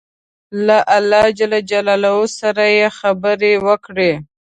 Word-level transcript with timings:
له 0.65 0.77
الله 0.97 1.25
جل 1.37 1.53
جلاله 1.71 2.13
سره 2.39 2.63
یې 2.77 2.87
خبرې 2.99 3.53
وکړې. 3.65 4.11